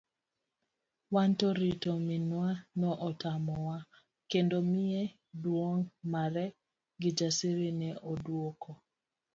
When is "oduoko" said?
8.11-8.71